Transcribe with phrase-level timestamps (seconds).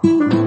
[0.00, 0.37] 你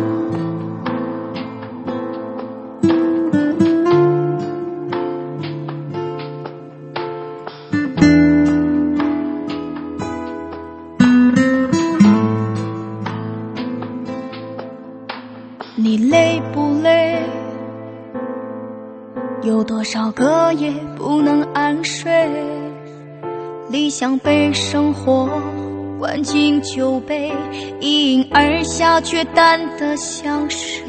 [29.00, 30.84] 却淡得像水，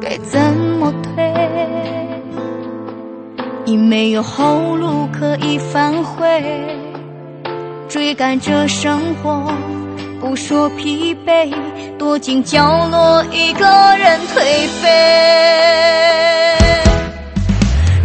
[0.00, 0.38] 该怎
[0.78, 1.34] 么退？
[3.64, 6.42] 已没有后路可以返回，
[7.88, 9.52] 追赶着生活。
[10.20, 11.52] 不说疲惫，
[11.98, 13.66] 躲进角落，一个
[13.98, 14.88] 人颓废。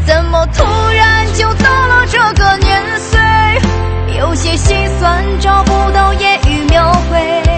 [0.05, 0.63] 怎么突
[0.93, 3.19] 然就到了这个年岁？
[4.19, 7.50] 有些心酸找不到言语描绘。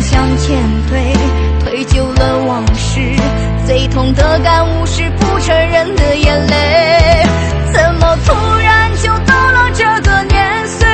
[0.00, 0.58] 向前
[0.88, 1.12] 推，
[1.64, 3.00] 推久了往事，
[3.66, 7.24] 最痛的感悟是不承认的眼泪。
[7.72, 10.88] 怎么突然就到了这个年岁？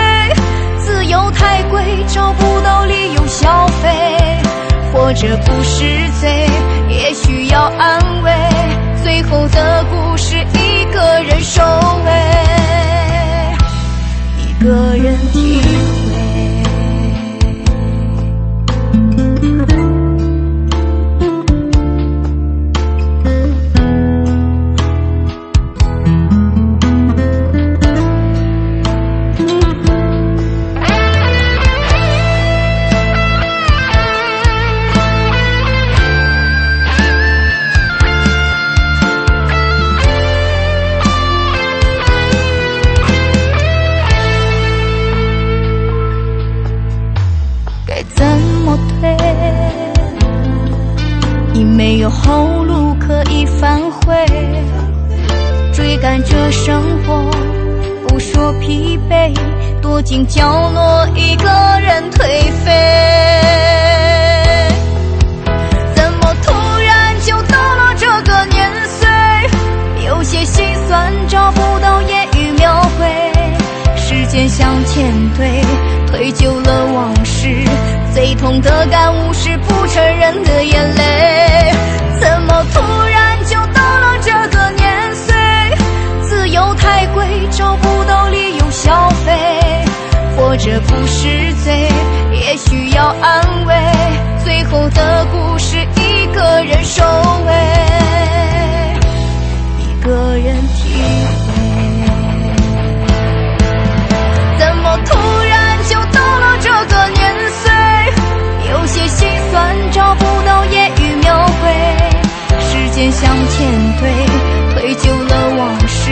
[0.78, 4.40] 自由太贵，找不到理由消费，
[4.92, 5.84] 活着不是
[6.20, 6.48] 罪，
[6.88, 8.32] 也需要安慰。
[9.02, 11.62] 最后的故事，一个人收
[12.04, 12.10] 尾，
[14.38, 15.60] 一个人体
[56.48, 57.30] 赶着生活，
[58.06, 59.34] 不说疲惫，
[59.82, 61.44] 躲进角落，一个
[61.78, 62.20] 人颓
[62.64, 62.72] 废。
[65.94, 66.50] 怎么突
[66.80, 69.06] 然就到了这个年岁？
[70.06, 73.06] 有些心酸找不到言语描绘。
[73.94, 75.04] 时间向前
[75.36, 75.62] 推，
[76.06, 77.62] 推旧了往事，
[78.14, 81.47] 最痛的感悟是不承认的眼泪。
[90.60, 91.88] 这不是罪，
[92.32, 93.74] 也需要安慰。
[94.44, 97.02] 最后的故事，一个人收
[97.46, 97.52] 尾，
[99.78, 101.00] 一个人体
[101.46, 101.46] 会。
[104.58, 105.16] 怎么突
[105.48, 107.20] 然就到了这个年
[107.62, 107.72] 岁？
[108.70, 111.72] 有些心酸找不到言语描绘。
[112.60, 114.10] 时间向前推，
[114.74, 116.10] 推久了往事，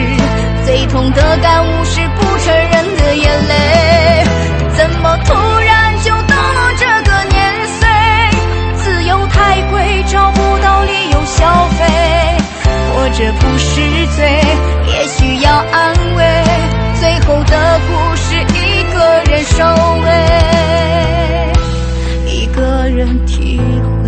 [0.64, 2.75] 最痛的感悟是不承认。
[5.06, 7.38] 我突然就到了这个年
[7.78, 7.86] 岁？
[8.74, 11.86] 自由太贵，找不到理由消费。
[12.92, 13.80] 活着不是
[14.16, 14.42] 罪，
[14.88, 16.20] 也需要安慰。
[16.98, 19.64] 最后的故事，一个人收
[20.02, 20.08] 尾，
[22.26, 23.60] 一个人体
[24.02, 24.05] 会。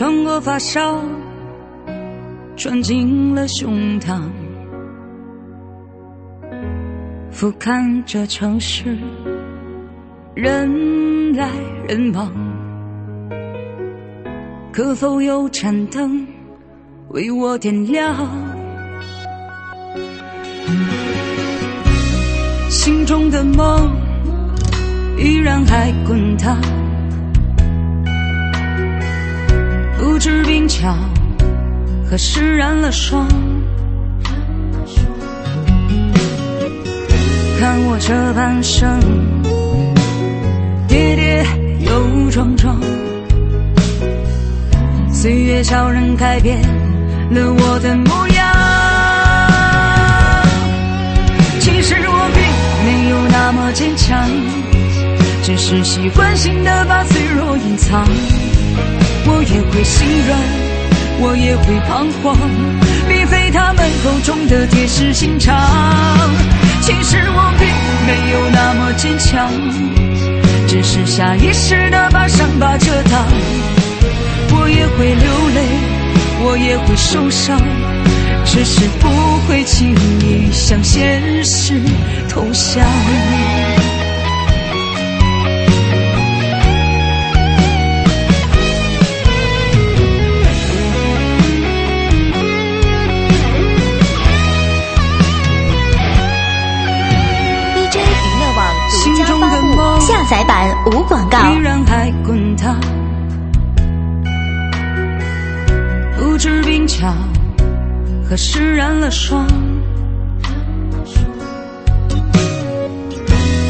[0.00, 0.98] 穿过发梢，
[2.56, 4.22] 穿进了胸膛，
[7.30, 8.96] 俯瞰这城市，
[10.34, 11.50] 人来
[11.86, 12.32] 人往，
[14.72, 16.26] 可否有盏灯
[17.10, 18.26] 为我点亮？
[22.70, 23.94] 心中的梦
[25.18, 26.56] 依然还滚烫，
[30.10, 30.92] 不知冰巧
[32.04, 33.28] 何时染了霜。
[37.60, 38.98] 看我这半生
[40.88, 41.46] 跌跌
[41.78, 42.76] 又撞撞，
[45.12, 46.60] 岁月悄然改变
[47.30, 48.44] 了我的模样。
[51.60, 52.42] 其实我并
[52.84, 54.28] 没有那么坚强，
[55.44, 58.04] 只是习惯性的把脆弱隐藏。
[59.26, 60.38] 我也会心软，
[61.20, 62.36] 我也会彷徨，
[63.08, 65.54] 并非他们口中的铁石心肠。
[66.80, 67.68] 其实我并
[68.06, 69.50] 没有那么坚强，
[70.66, 73.26] 只是下意识的把伤疤遮挡。
[74.52, 75.60] 我也会流泪，
[76.42, 77.60] 我也会受伤，
[78.44, 79.08] 只是不
[79.46, 81.80] 会轻易向现实
[82.28, 82.84] 投降。
[100.60, 101.38] 版无广告。
[101.50, 102.78] 依然还滚烫，
[106.18, 107.14] 不知冰巧
[108.28, 109.46] 和释然了霜。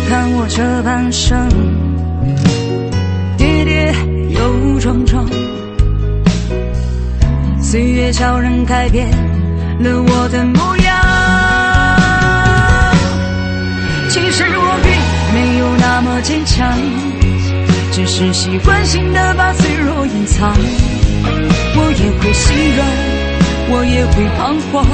[0.09, 1.49] 看我这半生
[3.37, 3.95] 跌跌
[4.31, 5.25] 又撞撞，
[7.63, 9.09] 岁月悄然改变
[9.79, 10.97] 了我的模样。
[14.09, 15.00] 其实我并。
[15.33, 16.77] 没有那么坚强，
[17.93, 20.55] 只是习惯性的把脆弱隐藏。
[21.77, 22.87] 我也会心软，
[23.71, 24.87] 我也会彷徨，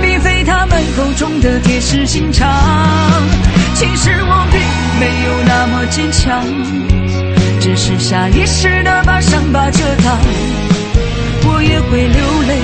[0.00, 2.48] 并非他们口中的铁石心肠。
[3.74, 4.60] 其实我并
[5.00, 6.44] 没有那么坚强，
[7.60, 10.18] 只是下意识的把伤疤遮挡。
[11.46, 12.58] 我也会流泪，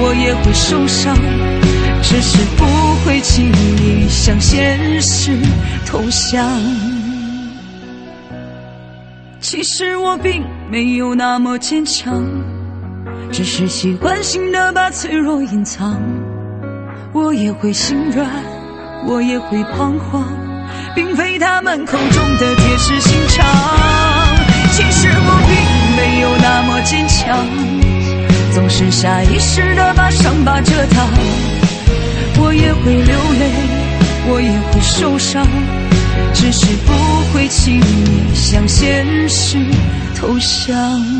[0.00, 1.16] 我也会受伤，
[2.00, 2.64] 只是不
[3.04, 3.52] 会轻
[3.82, 5.36] 易向现实。
[5.88, 6.46] 投降。
[9.40, 12.22] 其实我并没有那么坚强，
[13.32, 15.98] 只是习惯性的把脆弱隐藏。
[17.14, 18.28] 我也会心软，
[19.06, 20.24] 我也会彷徨，
[20.94, 23.46] 并非他们口中的铁石心肠。
[24.72, 27.46] 其实我并没有那么坚强，
[28.52, 31.08] 总是下意识的把伤疤遮挡。
[32.40, 33.77] 我也会流泪，
[34.30, 35.46] 我也会受伤。
[36.34, 36.92] 只是不
[37.32, 39.58] 会轻易向现实
[40.14, 41.17] 投降。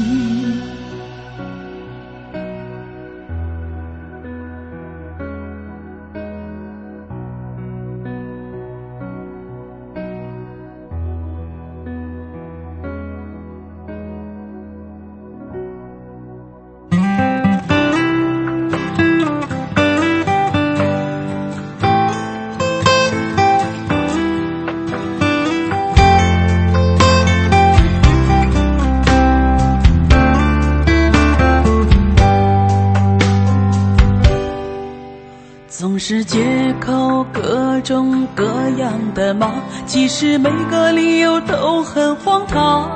[39.15, 39.51] 的骂，
[39.87, 42.91] 其实每个理由都很荒唐。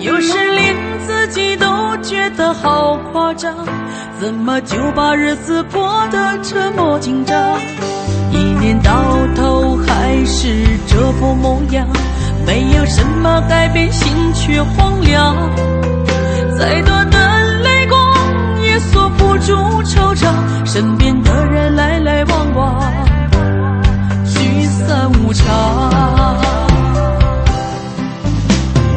[0.00, 0.74] 有时连
[1.06, 3.54] 自己都觉得好夸张，
[4.20, 7.58] 怎么就把日子过得这么紧张？
[8.30, 8.92] 一年到
[9.34, 11.86] 头还是这副模样，
[12.46, 15.34] 没有什么改变，心却荒凉。
[16.58, 17.98] 再多的泪光
[18.62, 20.32] 也锁不住惆怅，
[20.64, 21.66] 身边的人。
[21.76, 22.80] 来来往往，
[24.86, 25.46] 聚散无常。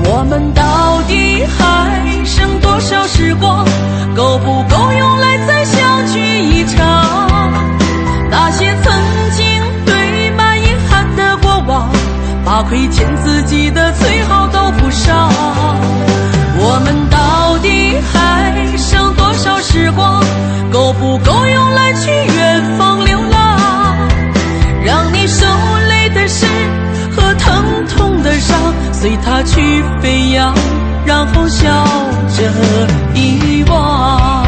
[0.05, 3.65] 我们到底还剩多少时光？
[4.15, 7.51] 够不够用来再相聚一场？
[8.29, 8.93] 那些曾
[9.31, 9.46] 经
[9.86, 11.89] 堆满遗憾的过往，
[12.46, 15.31] 把亏欠自己的最后都补上。
[16.62, 20.24] 我们到底还剩多少时光？
[20.72, 23.38] 够不够用来去远方流浪？
[25.19, 25.45] 你受
[25.89, 26.45] 累的事
[27.11, 28.57] 和疼痛的伤，
[28.93, 30.55] 随它去飞扬，
[31.05, 31.67] 然后笑
[32.38, 32.49] 着
[33.13, 34.38] 遗忘。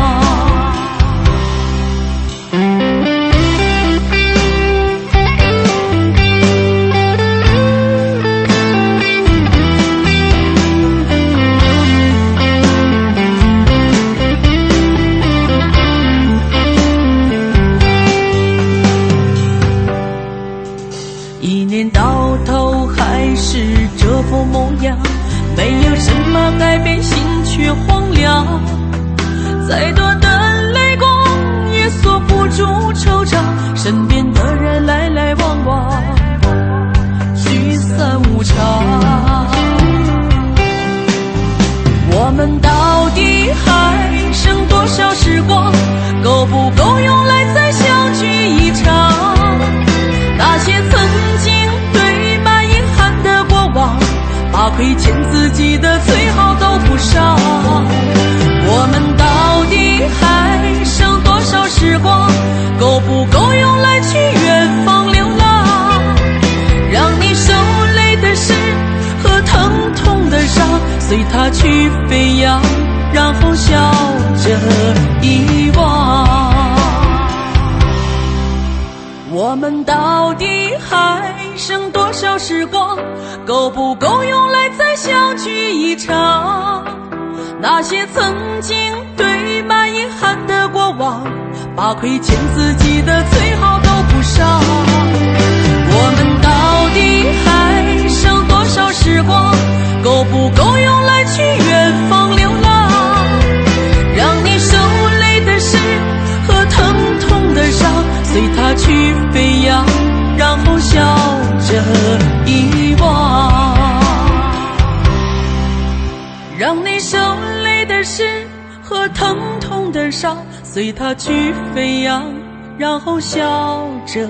[120.73, 122.33] 随它去飞扬，
[122.77, 124.25] 然后笑着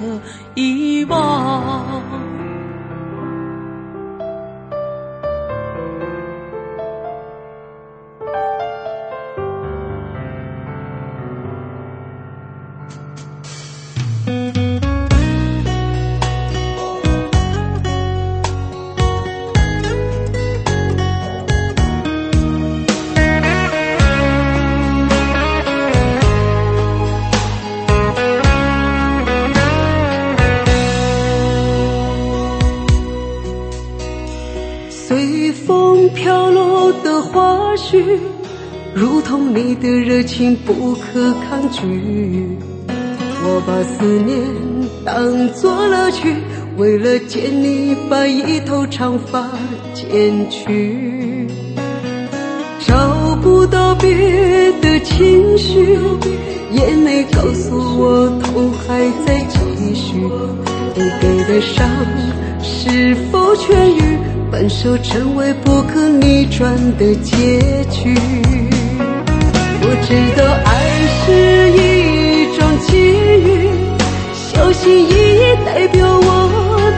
[0.55, 1.90] 遗忘。
[36.15, 38.17] 飘落的花絮，
[38.93, 42.47] 如同你的热情不可抗拒。
[43.43, 44.37] 我把思念
[45.03, 46.35] 当作乐趣，
[46.77, 49.49] 为了见你把一头长发
[49.93, 51.47] 剪去。
[52.79, 55.97] 找不到别的情绪，
[56.71, 60.17] 眼泪告诉我痛还在继续。
[60.93, 61.87] 你给的伤
[62.61, 64.19] 是否痊愈？
[64.51, 68.13] 分手成为不可逆转的结局。
[69.83, 70.69] 我知道爱
[71.23, 71.25] 是
[71.71, 71.79] 一
[72.57, 72.89] 种机
[73.47, 73.47] 遇，
[74.35, 76.29] 小心翼翼代表我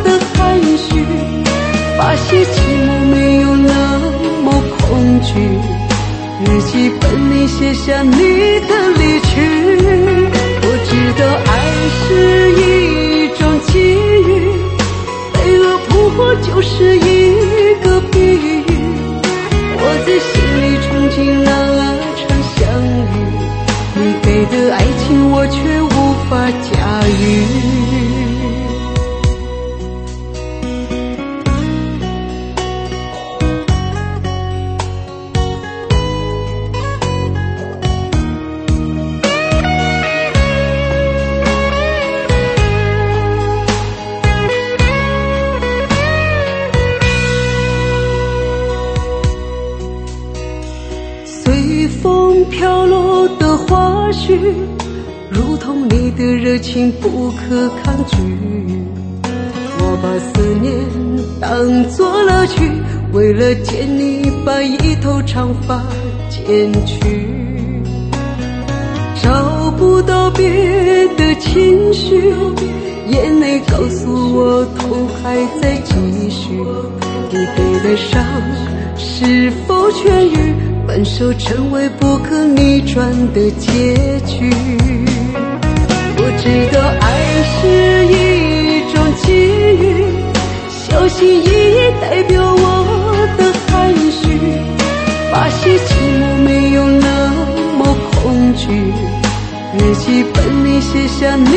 [0.04, 1.06] 的含蓄，
[1.96, 2.58] 发现寂
[2.88, 3.72] 寞没有那
[4.42, 5.30] 么恐惧。
[6.44, 8.18] 日记本里写下你
[8.68, 9.32] 的离去，
[10.64, 10.92] 我知
[11.22, 11.52] 道爱
[12.02, 12.10] 是
[12.60, 12.62] 一
[13.38, 13.72] 种机
[14.28, 14.32] 遇，
[16.16, 17.02] 我就是一
[17.84, 18.64] 个比喻。
[19.76, 21.50] 我在心里憧憬那
[22.16, 22.22] 场
[22.56, 23.12] 相遇，
[23.96, 25.88] 你给的爱情我却无
[26.30, 26.72] 法驾
[27.08, 27.73] 驭。
[56.24, 58.16] 的热情不可抗拒。
[59.80, 60.74] 我把思念
[61.42, 62.72] 当作乐趣，
[63.12, 65.84] 为了见你把一头长发
[66.30, 67.28] 剪去。
[69.22, 70.48] 找不到别
[71.18, 72.34] 的情绪，
[73.10, 76.54] 眼泪告诉我痛还在继续。
[77.32, 78.24] 你给的伤
[78.96, 80.56] 是否痊愈？
[80.88, 84.50] 分手成为不可逆转的结局。
[86.44, 87.08] 知道爱
[87.42, 88.12] 是一
[88.94, 90.12] 种机遇，
[90.68, 93.72] 小心翼翼代表我的含
[94.12, 94.22] 蓄，
[95.32, 95.88] 发现寂
[96.20, 97.08] 寞没有那
[97.78, 98.68] 么恐惧。
[99.80, 100.36] 日记本
[100.66, 101.48] 里写下你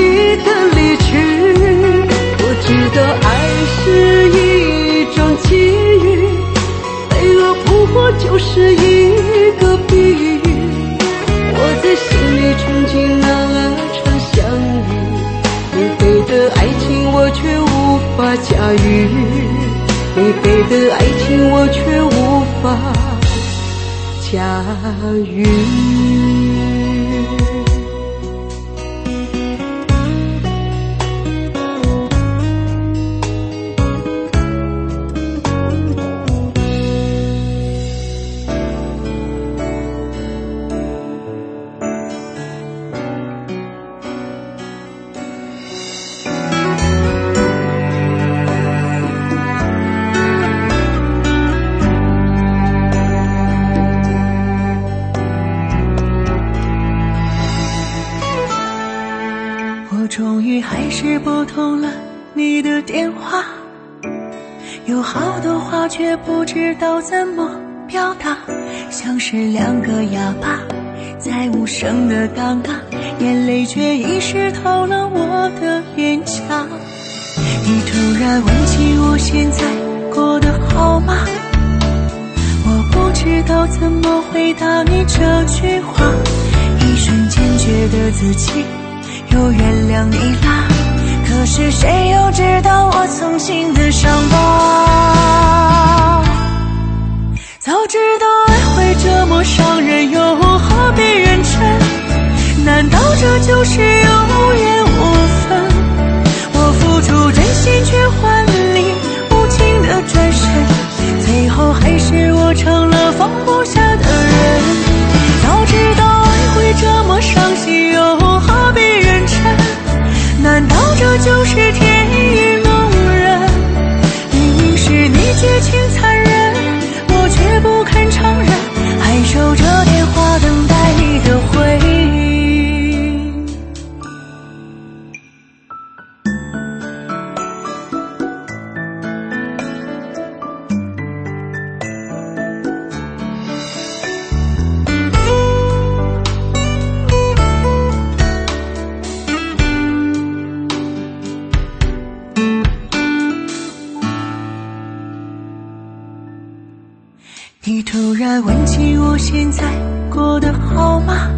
[159.28, 159.64] 现在
[160.08, 161.28] 过得好吗？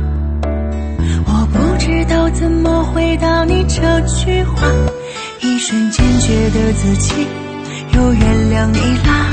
[1.24, 4.68] 我不知道怎么回答你这句话，
[5.40, 7.26] 一瞬间觉得自己
[7.94, 9.30] 又原谅你啦。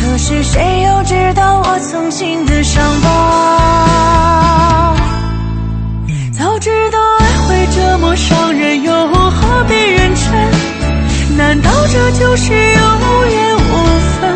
[0.00, 3.08] 可是谁又知道我曾经的伤疤？
[6.30, 11.36] 早知道爱会这么伤人，又何必认真？
[11.36, 12.58] 难道这就是有
[13.26, 13.58] 缘无
[14.20, 14.32] 分？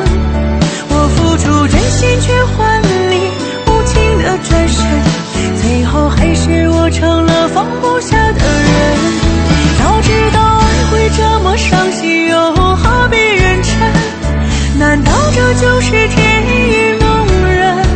[0.94, 2.71] 我付出真心，却换
[7.62, 8.70] 放不下的人。
[9.78, 12.36] 早知道爱会这么伤心，又
[12.74, 13.72] 何必认真？
[14.80, 17.06] 难道这就是天意弄
[17.46, 17.86] 人？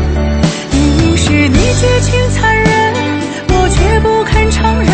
[0.71, 2.95] 明明是你绝情残忍，
[3.49, 4.89] 我却不肯承认，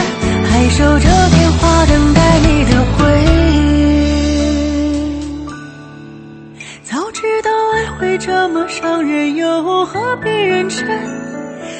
[0.51, 3.61] 还守着电话等待你的回应。
[6.83, 10.89] 早知道爱会这么伤人，又何必认真？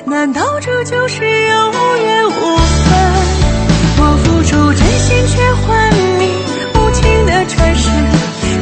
[0.05, 2.62] 难道这就是有缘无？
[5.03, 6.23] 心，却换你
[6.75, 7.93] 无情的转身，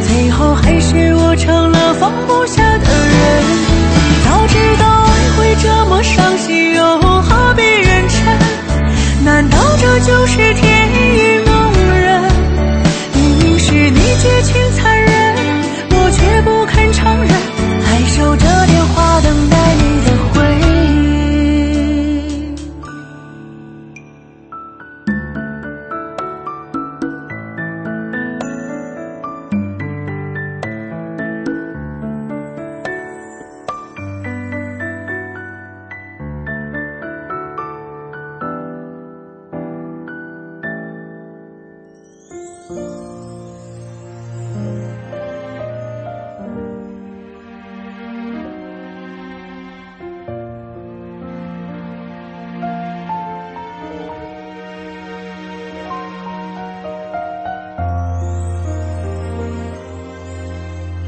[0.07, 3.45] 最后还是我成了放不下的人。
[4.25, 9.25] 早知道爱会这么伤心，又何必认真？
[9.25, 10.50] 难道这就是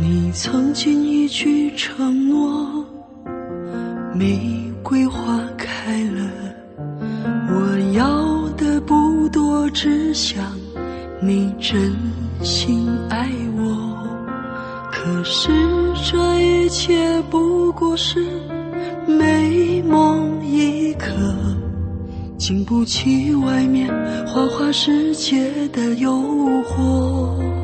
[0.02, 2.84] 你曾经一句承诺，
[4.12, 4.36] 玫
[4.82, 6.28] 瑰花开了，
[7.48, 10.44] 我要的不多，只想
[11.22, 11.94] 你真
[12.42, 13.96] 心爱我。
[14.90, 15.52] 可是
[16.10, 18.26] 这一切不过是
[19.06, 21.12] 美梦一刻，
[22.36, 23.88] 经不起外面
[24.26, 26.12] 花花世界的诱
[26.64, 27.61] 惑。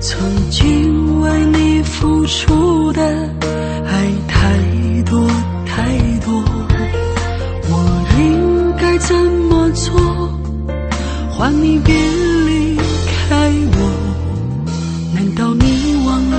[0.00, 3.02] 曾经为你付出的
[3.84, 4.56] 爱太
[5.04, 5.28] 多
[5.66, 5.88] 太
[6.24, 6.42] 多，
[7.68, 9.92] 我应该怎么做？
[11.30, 12.76] 换你别离
[13.28, 13.90] 开我，
[15.12, 16.38] 难道你忘了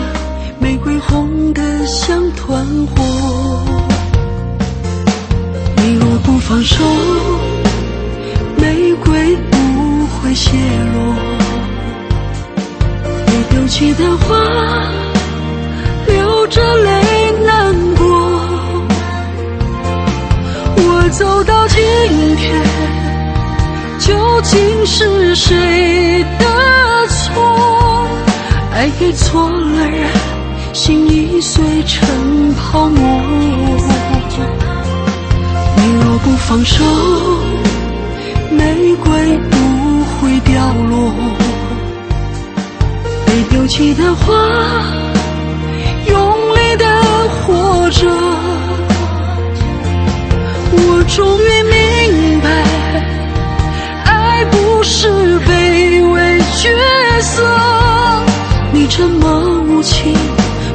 [0.60, 3.04] 玫瑰红的像团火？
[5.76, 6.84] 你若不放手，
[8.58, 9.58] 玫瑰不
[10.08, 10.58] 会谢
[10.93, 11.29] 落。
[13.70, 14.36] 记得花
[16.08, 18.04] 流着泪难过，
[20.76, 21.78] 我走到今
[22.36, 22.62] 天，
[24.00, 26.46] 究竟是谁的
[27.08, 28.08] 错？
[28.74, 30.10] 爱给错了人，
[30.74, 33.22] 心已碎成泡沫。
[35.78, 36.84] 你若不放手，
[38.50, 39.58] 玫瑰不
[40.16, 41.38] 会凋落。
[43.56, 44.34] 有情的花，
[46.08, 46.16] 用
[46.56, 46.86] 力的
[47.30, 48.08] 活着。
[50.72, 52.48] 我终于明白，
[54.06, 55.08] 爱不是
[55.42, 56.70] 卑微角
[57.22, 57.44] 色。
[58.72, 60.14] 你这么无情，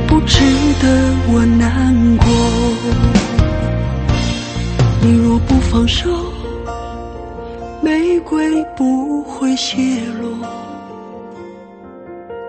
[0.07, 0.45] 不值
[0.83, 2.27] 得我难过。
[5.01, 6.11] 你若不放手，
[7.81, 10.63] 玫瑰不会谢落。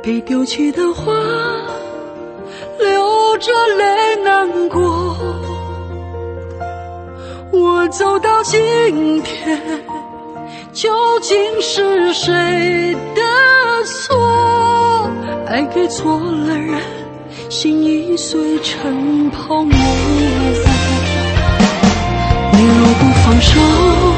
[0.06, 1.12] 被丢弃的花
[2.78, 5.18] 流着泪难过
[7.52, 9.60] 我走到今天
[10.72, 13.22] 究竟是谁的
[13.84, 15.10] 错
[15.48, 16.80] 爱给错了人
[17.50, 19.74] 心已碎成泡沫
[22.54, 24.15] 你若不放手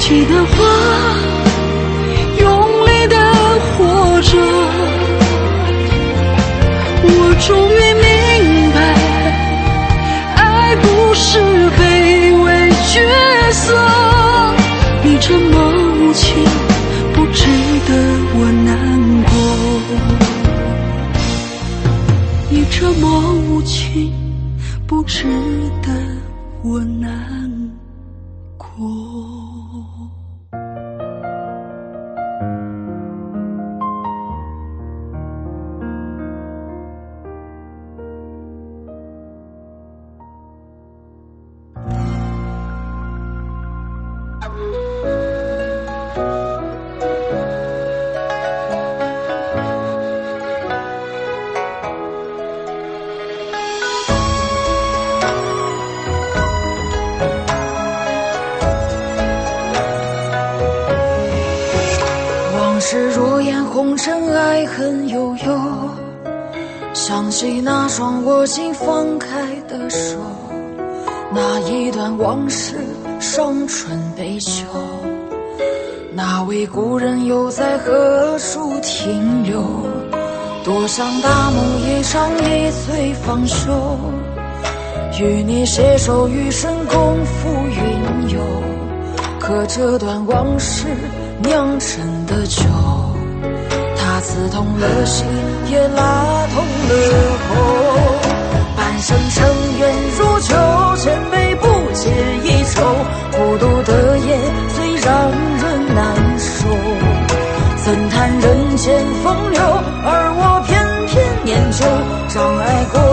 [0.00, 0.56] 记得花
[2.38, 2.48] 用
[2.86, 3.16] 力的
[3.60, 4.32] 活着。
[7.02, 7.08] 我
[7.46, 8.08] 终于明
[8.72, 8.78] 白
[10.36, 10.84] 爱不
[11.14, 11.38] 是
[11.78, 11.80] 卑
[12.42, 12.94] 微角
[13.52, 13.62] 色。
[15.04, 15.54] 你这么
[16.00, 16.42] 无情
[17.14, 17.46] 不值
[17.86, 17.92] 得
[18.34, 18.68] 我难
[19.24, 19.32] 过。
[22.48, 24.10] 你这么无情
[24.86, 25.26] 不值
[25.82, 25.92] 得
[26.62, 27.69] 我难
[28.80, 30.10] 我
[79.10, 79.60] 停留？
[80.62, 83.98] 多想大梦一场，一醉方休，
[85.18, 88.38] 与你携手余生共赴云游。
[89.40, 90.86] 可这段往事
[91.42, 92.62] 酿成的酒，
[93.96, 95.26] 它刺痛了心，
[95.70, 96.94] 也拉痛了
[97.48, 97.50] 喉。
[98.76, 99.48] 半生尘
[99.80, 100.54] 缘如旧，
[100.98, 102.10] 千杯不解
[102.44, 102.80] 一愁。
[103.32, 104.38] 孤独的夜
[104.76, 105.32] 最让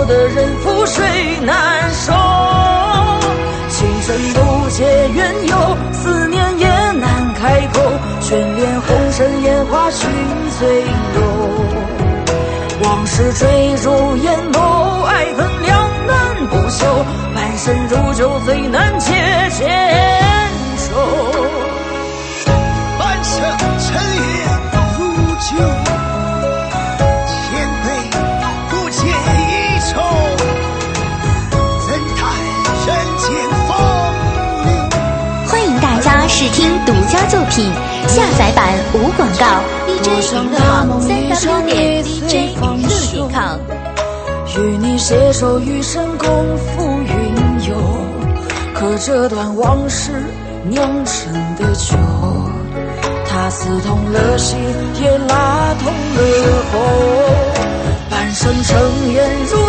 [0.08, 1.06] 的人覆水
[1.42, 2.14] 难收，
[3.70, 7.82] 情深不解缘由，思念也难开口。
[8.22, 10.10] 眷恋红尘烟花寻
[10.58, 10.82] 醉
[11.16, 11.22] 游，
[12.84, 16.86] 往事坠入眼眸，爱恨两难不休，
[17.36, 19.12] 半生如酒最难解
[19.50, 19.68] 千
[20.78, 20.96] 愁，
[22.98, 23.44] 半生
[23.78, 23.88] 尘
[24.38, 24.48] 烟
[24.98, 25.00] 如
[25.36, 25.97] 酒。
[36.40, 37.66] 试听独家作品，
[38.08, 39.60] 下载版无广告。
[39.88, 43.58] DJ 云航三 W 点 DJ 娱乐点 com。
[44.56, 47.76] 与你携手余生共赴云游，
[48.76, 50.12] 可这段往事
[50.70, 51.98] 酿成的酒，
[53.28, 54.60] 它刺痛了心，
[55.02, 56.22] 也拉痛了
[56.72, 56.78] 喉。
[58.12, 59.67] 半生尘缘如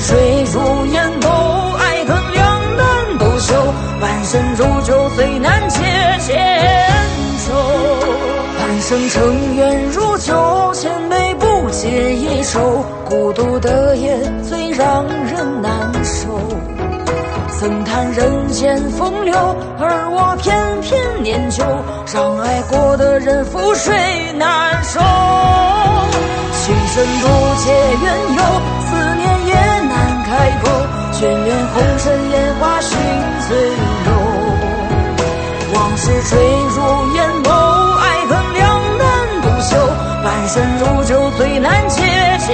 [0.00, 1.28] 往事坠入眼眸，
[1.76, 3.54] 爱恨两难不休。
[4.00, 5.82] 半生如酒，最难解
[6.20, 6.34] 千
[7.44, 7.52] 愁。
[8.58, 11.34] 半生尘缘如酒，千杯。
[11.34, 16.40] 不解一愁，孤独的夜最让人难受。
[17.58, 19.34] 怎叹人间风流，
[19.78, 21.62] 而我偏偏念旧。
[22.12, 23.92] 让爱过的人覆水
[24.38, 24.98] 难收。
[26.52, 27.70] 情深不解
[28.02, 28.42] 缘由，
[30.30, 30.70] 开口。
[31.12, 32.96] 眷恋红尘烟花寻
[33.48, 33.58] 醉
[34.06, 34.08] 游，
[35.74, 36.76] 往事坠入
[37.14, 37.50] 眼眸。
[37.98, 38.58] 爱恨两
[38.96, 39.02] 难
[39.42, 39.76] 不休
[40.22, 42.00] 半生如酒，最难解
[42.46, 42.48] 千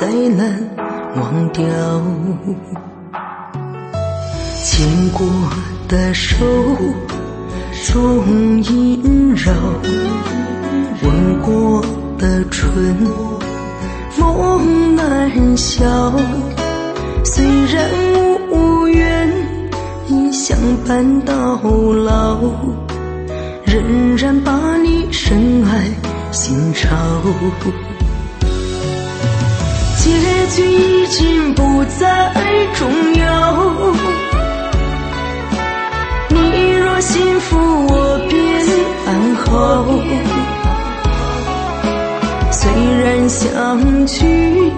[0.00, 0.58] 再难
[1.14, 1.62] 忘掉。
[4.56, 5.26] 牵过
[5.86, 6.38] 的手
[7.84, 9.52] 终萦绕，
[11.02, 11.84] 吻过
[12.16, 12.96] 的唇。
[14.18, 15.84] 梦难消，
[17.22, 17.90] 虽然
[18.50, 19.30] 无缘
[20.32, 20.56] 相
[20.88, 22.38] 伴到老，
[23.66, 25.90] 仍然把你深爱
[26.32, 26.88] 心潮。
[30.40, 32.32] 结局已经不再
[32.74, 33.84] 重要，
[36.30, 38.66] 你若幸福，我便
[39.06, 39.84] 安好。
[42.50, 42.70] 虽
[43.04, 44.72] 然相距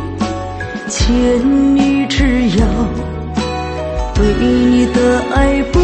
[0.88, 2.66] 千里之遥，
[4.14, 5.78] 对你的爱不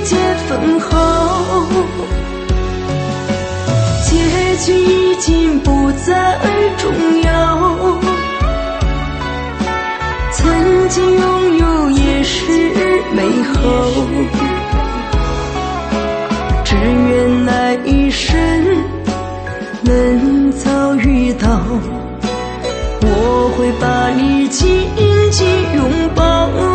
[0.00, 0.16] 解
[0.48, 0.90] 分毫。
[4.04, 6.40] 结局已经不再
[6.76, 7.56] 重要，
[10.52, 12.42] 曾经拥有也是
[13.14, 13.54] 美好。
[16.62, 17.78] 只愿来
[18.10, 18.28] 生。
[19.84, 21.48] 能早遇到，
[23.00, 24.68] 我会把你紧
[25.30, 26.71] 紧拥抱。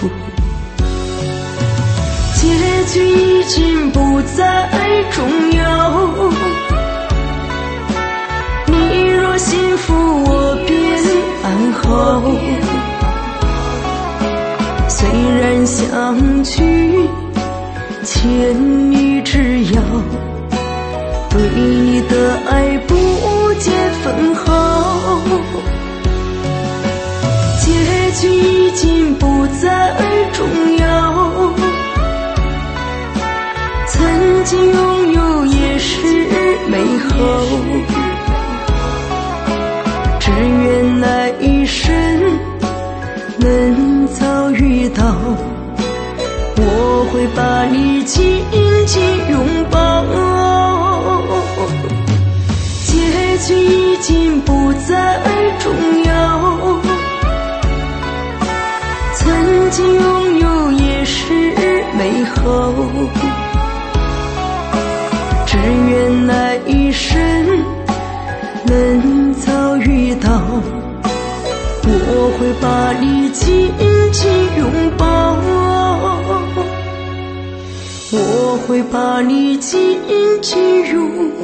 [0.00, 0.31] corpo
[78.62, 79.98] 会把你紧
[80.40, 81.41] 紧拥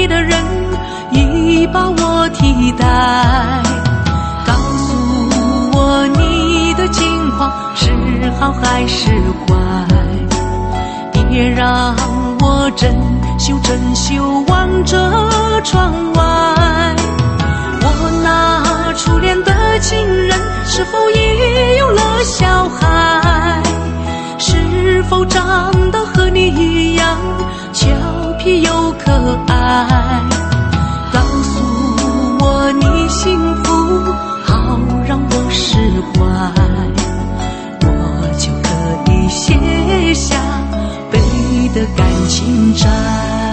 [0.00, 0.42] 你的人
[1.12, 2.86] 已把我替代
[4.46, 4.94] 告诉
[5.74, 7.92] 我你的情况是
[8.40, 9.10] 好还是
[9.44, 9.52] 坏
[11.12, 11.94] 别让
[12.40, 12.90] 我整
[13.38, 14.96] 宿整宿望着
[15.64, 16.22] 窗外
[17.82, 20.30] 我那初恋的情人
[20.64, 23.62] 是否已有了小孩？
[24.38, 27.18] 是否长得和你一样？
[27.74, 27.86] 俏
[28.42, 29.12] 皮又可
[29.48, 30.22] 爱。
[31.12, 31.62] 告诉
[32.40, 33.70] 我你幸福，
[34.44, 35.76] 好让我释
[36.14, 36.18] 怀，
[37.82, 37.88] 我
[38.38, 40.36] 就可以卸下
[41.10, 41.18] 背
[41.74, 43.49] 的感情债。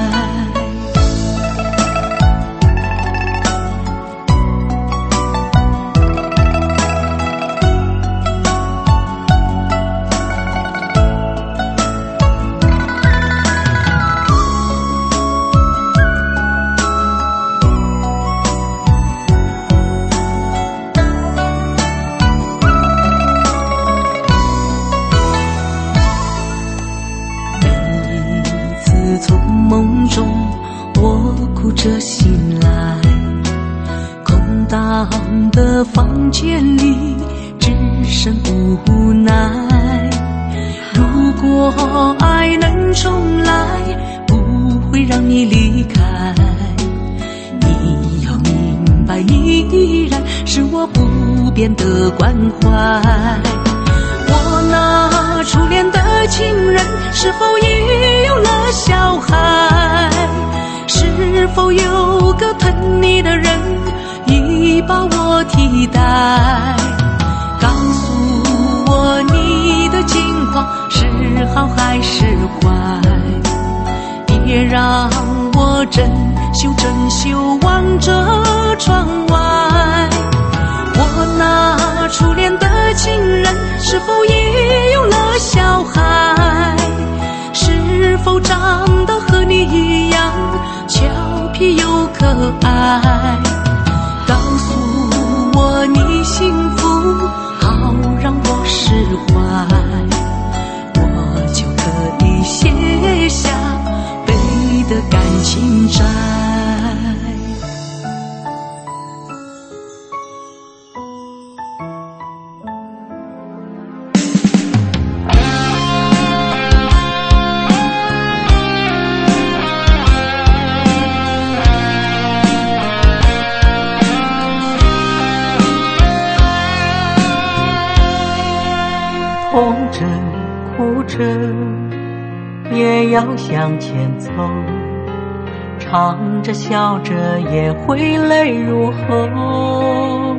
[135.89, 140.35] 唱着笑着也会泪如喉，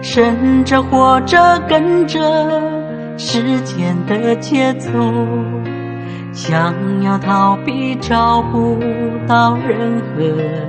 [0.00, 2.20] 生着活着跟着
[3.18, 4.88] 时间的节奏，
[6.32, 6.72] 想
[7.02, 8.78] 要逃避找不
[9.26, 10.22] 到任何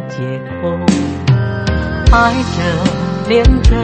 [0.09, 0.17] 借
[0.59, 0.71] 口，
[2.11, 2.63] 爱着
[3.29, 3.75] 恋着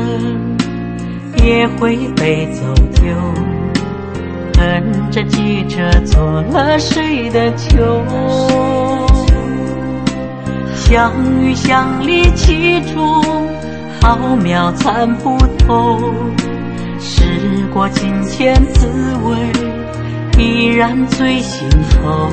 [1.46, 3.14] 也会被走丢。
[4.58, 7.78] 恨着记着做了谁的囚，
[10.90, 13.24] 相遇相离其中，
[14.02, 16.00] 浩渺参不透。
[17.00, 17.22] 时
[17.72, 18.88] 过境迁，滋
[19.24, 19.38] 味
[20.44, 22.32] 依然最心头。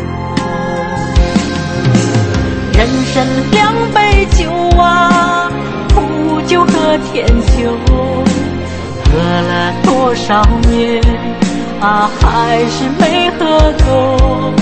[2.72, 5.52] 人生两杯酒啊，
[5.94, 7.70] 苦酒和甜酒，
[9.04, 11.02] 喝了多少年？
[11.82, 13.44] 啊，还是没喝
[13.86, 14.54] 够，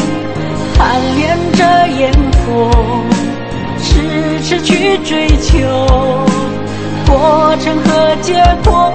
[0.76, 2.12] 贪恋着烟
[2.44, 2.72] 火，
[4.04, 5.56] 痴痴去追求，
[7.06, 8.34] 过程和结
[8.64, 8.92] 果，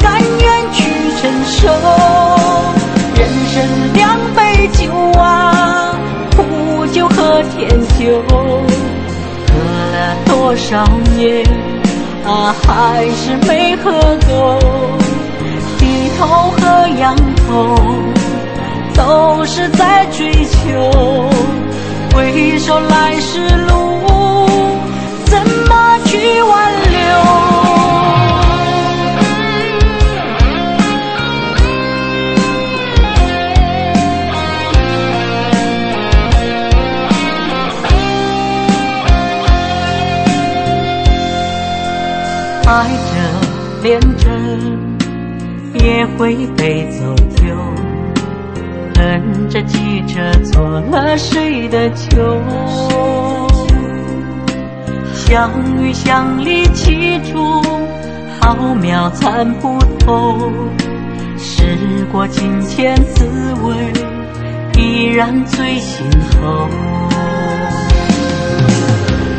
[0.00, 0.84] 甘愿去
[1.20, 1.68] 承受。
[3.16, 3.62] 人生
[3.94, 5.96] 两杯酒啊，
[6.36, 7.68] 苦酒和甜
[7.98, 9.52] 酒，喝
[9.92, 11.44] 了多少年，
[12.24, 13.90] 啊，还是没喝
[14.28, 14.58] 够。
[15.78, 17.76] 低头和仰头，
[18.94, 21.28] 都是在追求。
[22.14, 23.72] 回首来时路，
[25.24, 25.38] 怎
[25.68, 26.98] 么去挽留？
[42.66, 43.10] 爱着，
[43.82, 44.28] 恋着。
[45.74, 47.56] 也会被走丢，
[49.02, 52.40] 跟着记着做了谁的酒，
[55.12, 57.60] 相遇相离其中，
[58.40, 60.52] 浩渺参不透。
[61.36, 61.76] 时
[62.12, 63.26] 过境迁，滋
[63.64, 63.74] 味
[64.80, 66.68] 依然最心头。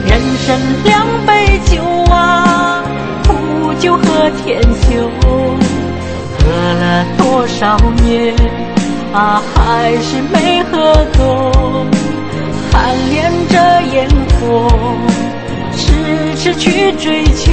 [0.06, 2.84] 人生两杯酒啊，
[3.26, 5.10] 苦酒和甜酒。
[6.38, 8.36] 喝了多少年，
[9.14, 11.52] 啊，还是没喝够。
[12.72, 14.10] 贪恋着烟
[14.42, 14.68] 火，
[15.76, 17.52] 痴痴去追求，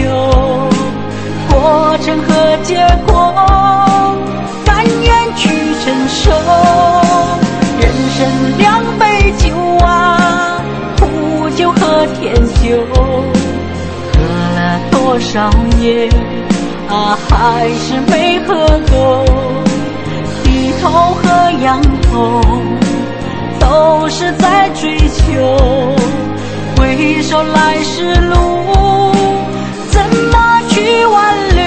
[1.51, 3.35] 过程和结果，
[4.65, 5.51] 甘愿去
[5.85, 6.31] 承受。
[7.79, 9.55] 人生两杯酒
[9.85, 10.63] 啊，
[10.99, 12.83] 苦酒和甜酒，
[14.15, 14.19] 喝
[14.57, 16.09] 了多少年。
[16.89, 19.25] 啊，还是没喝够，
[20.81, 22.41] 头和仰头，
[23.59, 25.95] 都是在追求。
[26.77, 28.35] 回首来时路，
[29.91, 30.01] 怎
[30.33, 31.63] 么去挽留？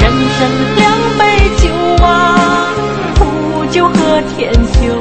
[0.00, 0.02] 人
[0.36, 0.38] 生
[0.76, 0.82] 两
[1.18, 1.22] 杯
[1.58, 1.64] 酒
[2.04, 2.06] 啊，
[3.18, 3.92] 苦酒和
[4.36, 4.94] 甜酒，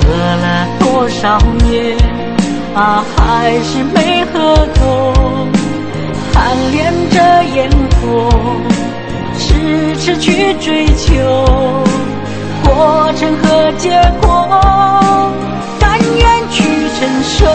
[0.00, 1.96] 喝了多少年，
[2.74, 5.12] 啊，还是没喝够。
[6.32, 7.70] 贪恋着烟
[8.00, 8.28] 火，
[9.64, 11.14] 痴痴去追求，
[12.62, 13.90] 过程和结
[14.20, 14.28] 果，
[15.80, 16.62] 甘愿去
[16.98, 17.46] 承受。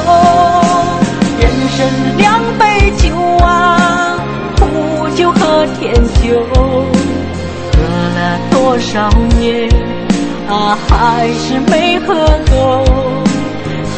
[1.39, 1.77] 人生
[2.17, 4.17] 两杯酒啊，
[4.57, 5.93] 苦酒和甜
[6.23, 6.43] 酒，
[7.71, 7.77] 喝
[8.15, 9.07] 了多少
[9.39, 9.69] 年，
[10.49, 12.15] 啊，还是没喝
[12.49, 12.83] 够。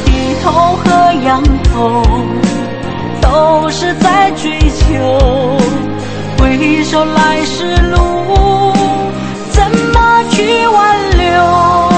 [0.03, 0.11] 低
[0.43, 1.41] 头和仰
[1.73, 2.03] 头。
[3.21, 5.57] 都是在追求，
[6.41, 8.73] 回首来时路
[9.51, 9.63] 怎
[9.93, 11.90] 么去挽留？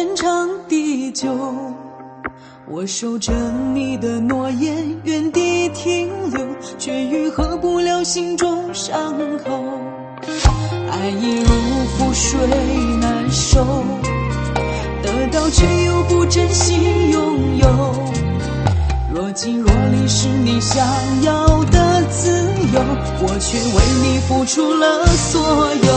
[0.00, 1.28] 天长地久，
[2.66, 3.34] 我守着
[3.74, 6.40] 你的诺言原地停留，
[6.78, 9.62] 却愈合不了心中伤口。
[10.90, 11.50] 爱已如
[11.98, 12.40] 覆水
[12.98, 13.62] 难收，
[15.02, 17.94] 得到却又不珍惜拥有。
[19.12, 20.82] 若即若离是你想
[21.24, 22.30] 要的自
[22.72, 22.80] 由，
[23.20, 25.42] 我却为你付出了所
[25.74, 25.92] 有。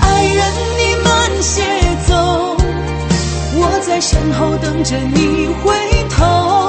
[0.00, 0.44] 爱人，
[0.78, 1.62] 你慢些，
[3.56, 5.72] 我在身后等着你回
[6.10, 6.68] 头。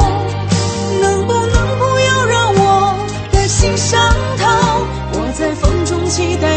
[1.01, 2.95] 能不能不要让我
[3.31, 3.99] 的心伤
[4.37, 4.45] 透？
[5.13, 6.54] 我在风中期待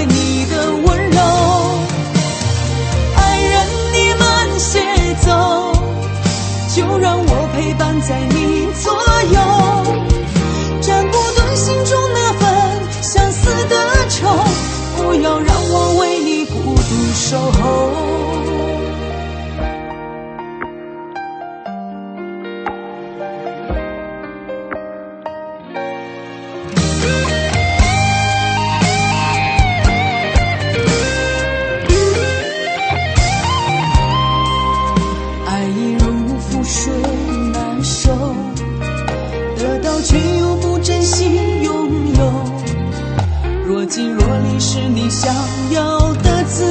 [44.70, 45.34] 是你想
[45.70, 46.62] 要的自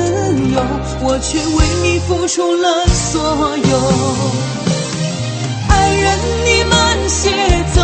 [0.54, 0.62] 由，
[1.02, 3.80] 我却为你付出了所有。
[5.68, 7.32] 爱人，你慢些
[7.74, 7.82] 走，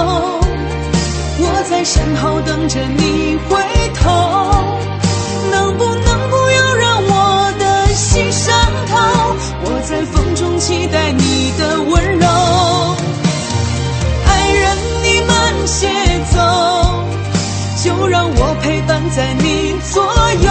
[1.40, 3.58] 我在身后等着你回
[3.96, 4.04] 头。
[5.50, 8.54] 能不能不要让我的心伤
[8.88, 8.96] 透？
[9.64, 12.28] 我在风中期待你的温柔。
[14.28, 15.90] 爱人，你慢些
[16.32, 16.38] 走，
[17.84, 20.04] 就让我陪伴在你所
[20.42, 20.50] 有，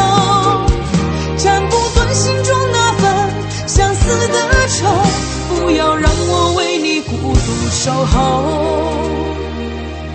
[1.37, 3.13] 斩不断心中那份
[3.67, 4.87] 相思的愁。
[5.49, 7.37] 不要让我为你孤独
[7.73, 8.15] 守候。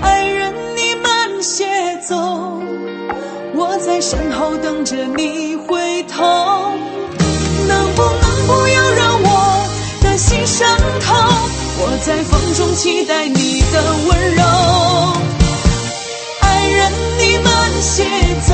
[0.02, 1.66] 爱人，你慢些
[2.08, 2.16] 走。
[3.54, 6.24] 我在身后等着你回头，
[7.68, 9.68] 能不能不要让我
[10.04, 10.66] 的心伤
[11.02, 11.14] 透？
[11.80, 15.37] 我在风中期待你的温柔。
[17.18, 18.04] 你慢些
[18.48, 18.54] 走，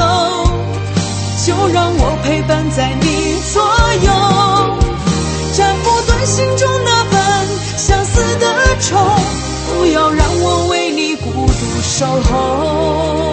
[1.45, 3.61] 就让我陪伴在你左
[4.03, 4.11] 右，
[5.53, 7.17] 斩不断心中那份
[7.77, 8.45] 相思的
[8.79, 8.97] 愁。
[9.75, 13.32] 不要让我为你孤独守候。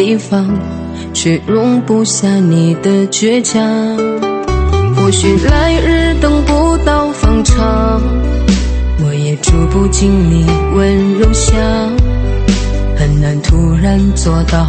[0.00, 0.48] 地方，
[1.12, 3.62] 却容不下你的倔强。
[4.96, 8.00] 或许来日等不到方长，
[9.04, 11.60] 我也住不进你温柔乡，
[12.96, 14.66] 很难突然做到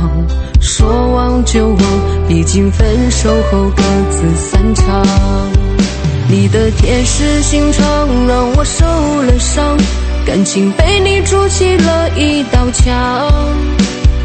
[0.60, 1.80] 说忘就忘，
[2.28, 5.02] 毕竟分手后各自散场。
[6.28, 7.88] 你的铁石心肠
[8.28, 8.86] 让我受
[9.22, 9.78] 了伤，
[10.26, 13.32] 感情被你筑起了一道墙，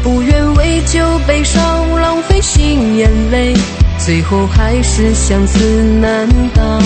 [0.03, 3.53] 不愿为酒悲伤浪费心眼泪，
[3.97, 5.59] 最后还是相思
[6.01, 6.81] 难当。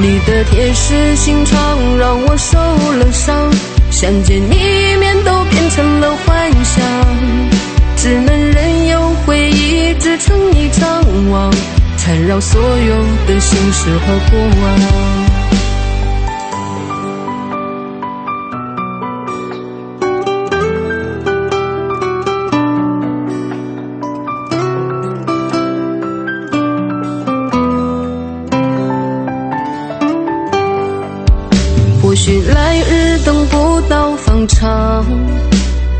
[0.00, 2.58] 你的铁石心肠让我受
[2.98, 3.50] 了伤，
[3.90, 6.84] 想见你一面都变成了幻想，
[7.96, 11.50] 只能任由回忆织成一张网，
[11.96, 15.23] 缠绕所有的心事和过往。
[32.26, 35.04] 许来日等不到方长，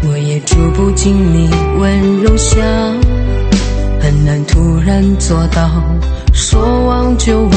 [0.09, 2.64] 我也住不进你温柔乡，
[4.01, 5.68] 很难突然做到
[6.33, 7.51] 说忘就忘，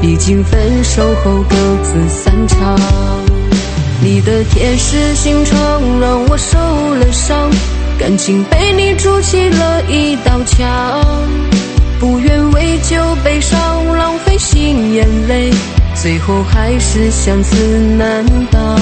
[0.00, 2.80] 毕竟分手后各自散场。
[4.02, 5.60] 你的铁石心肠
[6.00, 6.58] 让我受
[6.94, 7.50] 了伤，
[7.98, 11.04] 感情被你筑起了一道墙，
[12.00, 15.50] 不愿为旧悲伤浪费心眼泪。
[15.94, 17.56] 最后还是相思
[17.96, 18.78] 难当。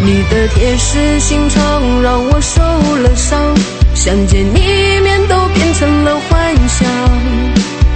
[0.00, 2.62] 你的铁石心肠让我受
[3.02, 3.38] 了伤，
[3.94, 6.88] 想见你一面都变成了幻想，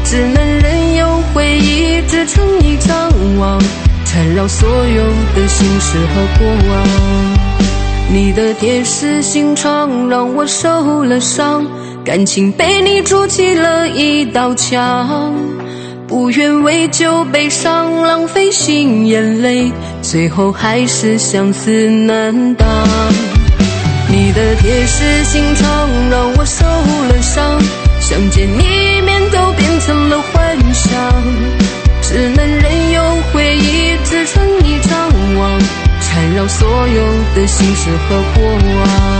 [0.05, 3.63] 只能任由回忆织成一张网，
[4.05, 6.87] 缠绕所有的心事和过往。
[8.11, 11.65] 你的铁石心肠让我受了伤，
[12.05, 15.33] 感情被你筑起了一道墙。
[16.13, 22.69] 不愿为救悲伤浪费心眼泪，最后还是相思难当。
[24.11, 27.59] 你的铁石心肠让我受了伤，
[27.99, 30.93] 想见你一面都变成了幻想，
[32.03, 33.03] 只能任由
[33.33, 35.09] 回忆织成一张
[35.39, 35.59] 网，
[36.03, 37.05] 缠绕所有
[37.35, 39.12] 的心事和过往。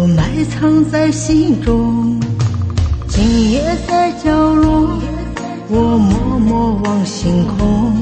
[0.00, 2.18] 我埋藏在心中，
[3.06, 4.98] 今夜在角落，
[5.68, 7.92] 我默默望星空。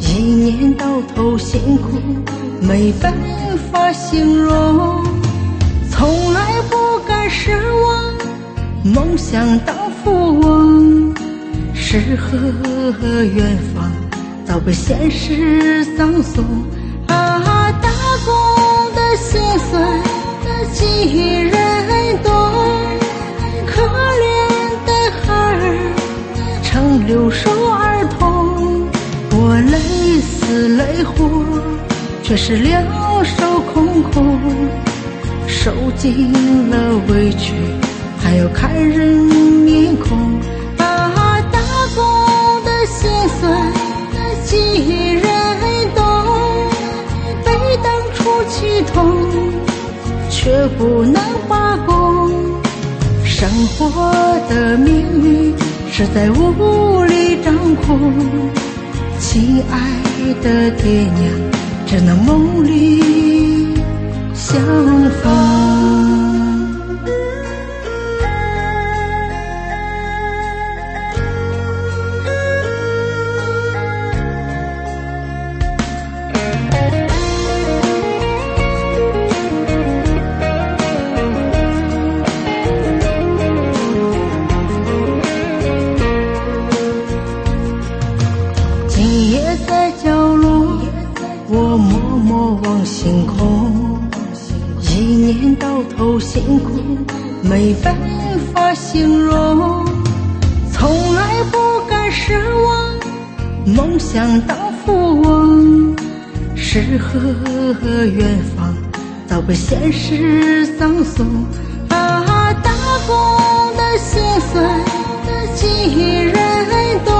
[0.00, 0.84] 一年到
[1.14, 2.00] 头辛苦，
[2.60, 3.14] 没办
[3.70, 5.04] 法形容。
[5.88, 7.52] 从来不敢奢
[7.84, 8.12] 望
[8.82, 11.14] 梦想当富翁，
[11.74, 13.88] 诗和远方
[14.44, 16.44] 早被现实葬送。
[17.06, 17.88] 啊，打
[18.26, 19.40] 工的心
[19.70, 20.07] 酸。
[20.72, 22.32] 几人懂
[23.66, 23.82] 可
[24.22, 24.26] 怜
[24.86, 24.92] 的
[25.22, 25.60] 孩儿
[26.62, 28.86] 成留守儿童。
[29.30, 31.44] 我累死累活
[32.22, 32.82] 却是两
[33.24, 34.38] 手空空
[35.46, 36.32] 受尽
[36.70, 37.54] 了委屈
[38.18, 40.27] 还要看人面孔。
[50.76, 52.30] 不能罢工。
[53.24, 54.12] 生活
[54.48, 55.54] 的命运
[55.90, 58.12] 实在无力掌控，
[59.20, 59.78] 亲爱
[60.42, 61.32] 的爹娘，
[61.86, 63.68] 只能梦里
[64.34, 64.60] 相
[65.22, 65.97] 逢。
[109.88, 111.26] 早被现实葬送。
[111.88, 112.70] 啊，打
[113.06, 113.16] 工
[113.76, 114.22] 的心
[114.52, 114.62] 酸，
[115.54, 116.34] 几人
[117.04, 117.14] 懂？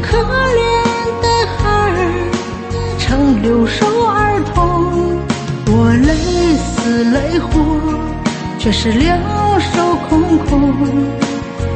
[0.00, 0.62] 可怜
[1.20, 1.26] 的
[1.58, 1.98] 孩儿
[2.98, 5.18] 成留守儿童，
[5.66, 6.14] 我累
[6.56, 7.50] 死累活，
[8.58, 9.18] 却是两
[9.60, 10.72] 手空空，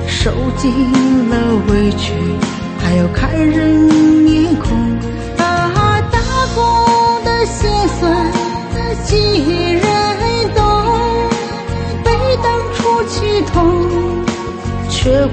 [0.06, 0.70] 受尽
[1.28, 1.34] 了
[1.68, 2.12] 委屈，
[2.82, 4.15] 还要看人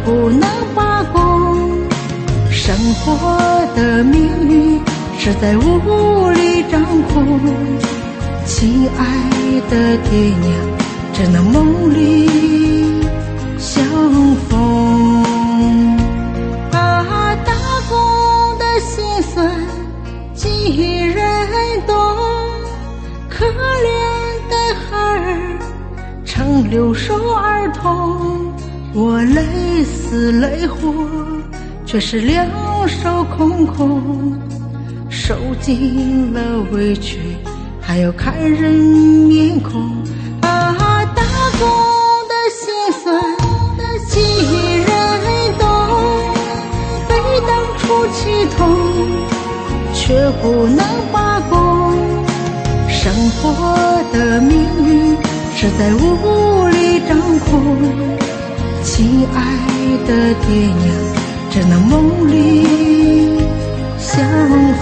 [0.06, 1.82] 不能罢工。
[2.50, 3.38] 生活
[3.76, 4.82] 的命运
[5.18, 6.82] 实在无力掌
[7.14, 7.40] 控，
[8.46, 9.06] 亲爱
[9.70, 10.52] 的爹娘，
[11.14, 13.02] 只能梦里
[13.58, 13.84] 相
[14.50, 15.24] 逢。
[16.72, 17.54] 啊，打
[17.90, 19.52] 工的辛酸，
[20.34, 21.26] 几人
[21.86, 21.96] 懂？
[23.30, 23.50] 可怜
[24.50, 24.56] 的
[24.90, 25.58] 孩儿
[26.24, 28.33] 成留守儿童，
[28.94, 30.94] 我累死累活。
[31.86, 32.48] 却是两
[32.88, 34.34] 手空空，
[35.12, 36.42] 受尽了
[36.72, 37.20] 委屈，
[37.80, 39.80] 还要看人面孔。
[40.42, 41.22] 啊，打
[41.60, 41.68] 工
[42.28, 42.74] 的心
[43.04, 43.22] 酸，
[44.08, 44.22] 几
[44.78, 44.88] 人
[45.60, 45.68] 懂？
[47.08, 47.14] 被
[47.46, 48.76] 当初气痛，
[49.94, 51.94] 却不能罢工。
[52.90, 55.16] 生活的命运
[55.56, 57.62] 实在无力掌控，
[58.84, 61.24] 亲爱的爹娘。
[61.54, 63.38] 只能梦里
[64.00, 64.73] 相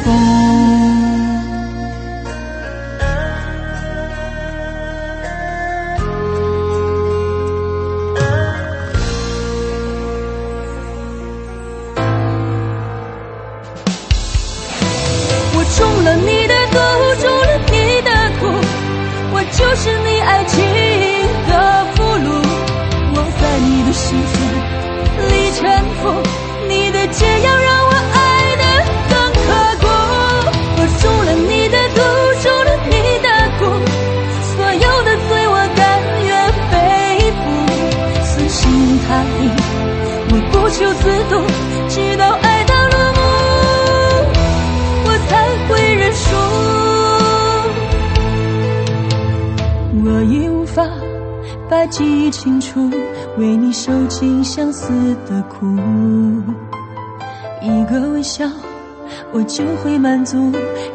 [60.22, 60.38] 满足；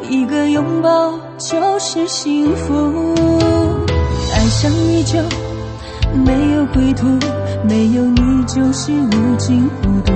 [0.09, 3.13] 一个拥抱就是幸福。
[4.33, 5.19] 爱上你就
[6.13, 7.05] 没有归途，
[7.67, 10.13] 没有你就是无尽孤独。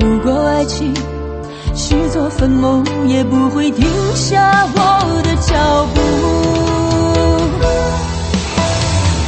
[0.00, 0.92] 如果爱情
[1.72, 6.00] 是座坟墓，也不会停下我的脚步。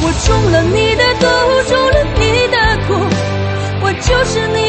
[0.01, 1.25] 我中了你的毒，
[1.69, 2.93] 中了你的苦，
[3.81, 4.62] 我就是你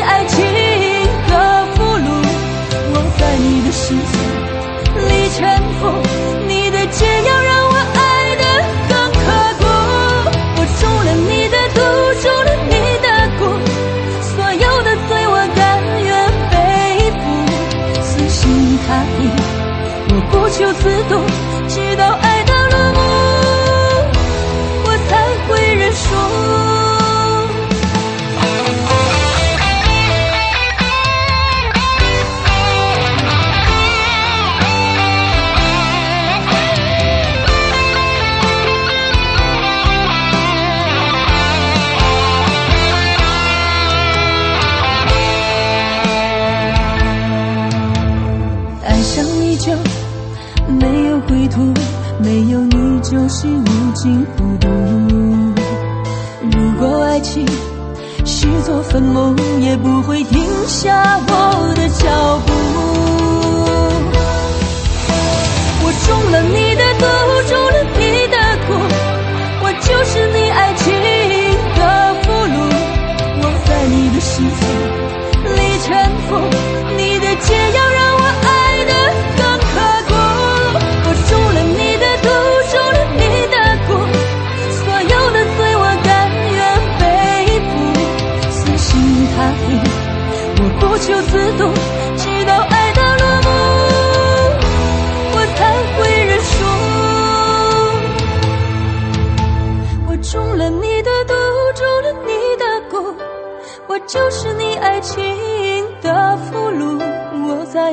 [20.57, 21.24] 就自动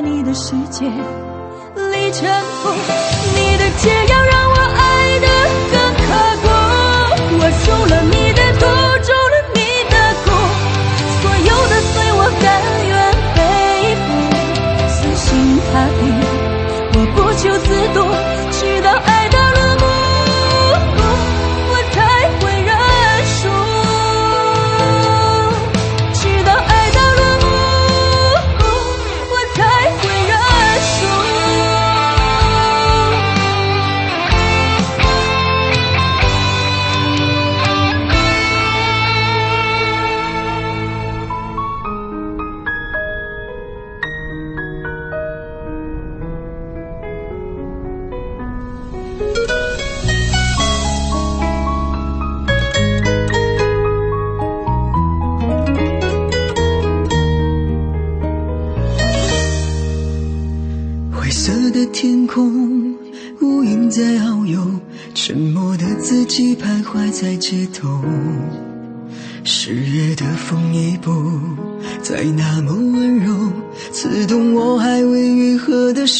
[0.04, 2.70] 你的世界里沉浮
[3.36, 4.41] 你的解药让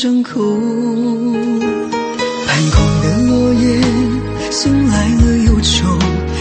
[0.02, 0.40] 伤口
[2.44, 3.80] 半空的落叶
[4.50, 5.96] 送来了忧愁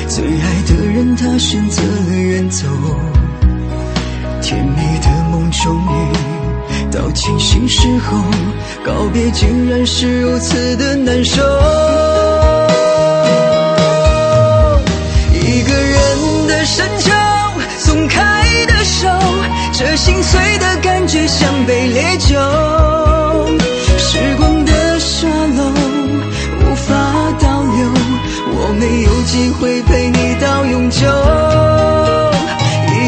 [0.07, 2.65] 最爱的人他选择了远走。
[4.41, 8.23] 甜蜜的梦终于到清醒时候
[8.83, 11.43] 告别竟然是如此的难受。
[15.35, 17.11] 一个人的深秋
[17.77, 19.07] 松开的手
[19.71, 22.90] 这心碎的感觉像杯烈酒。
[29.21, 31.09] 有机会陪你到永久，一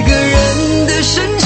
[0.07, 1.42] 个人的深夜。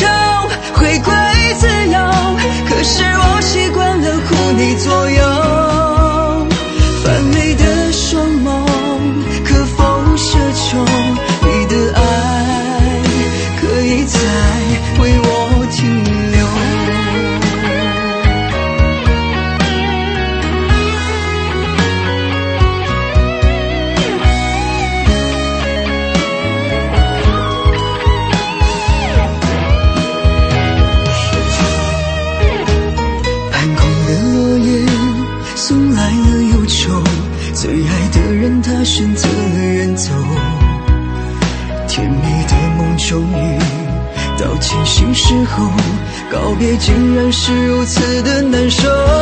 [46.48, 49.16] 告别竟然是如此的难受。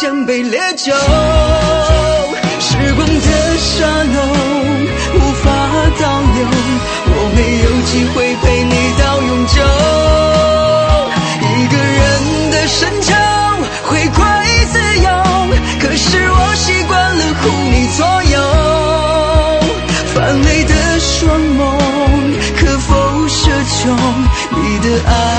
[0.00, 0.94] 像杯烈酒，
[2.58, 4.18] 时光的沙漏
[5.12, 5.50] 无法
[6.00, 6.48] 倒流，
[7.04, 9.60] 我没有机会陪你到永久。
[11.42, 12.00] 一个人
[12.50, 13.12] 的深秋，
[13.82, 14.24] 会归
[14.72, 15.06] 自由，
[15.78, 18.34] 可是我习惯了护你左右。
[20.14, 21.60] 泛泪的双眸，
[22.56, 22.88] 可否
[23.28, 23.92] 奢求
[24.62, 25.29] 你的爱？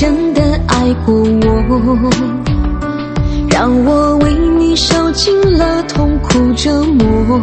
[0.00, 2.08] 真的爱过我，
[3.50, 7.40] 让我为你受尽了痛苦折磨。